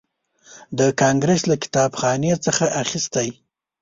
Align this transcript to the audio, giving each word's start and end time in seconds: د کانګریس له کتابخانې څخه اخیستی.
د 0.79 0.79
کانګریس 1.01 1.43
له 1.51 1.55
کتابخانې 1.63 2.31
څخه 2.45 2.65
اخیستی. 2.81 3.27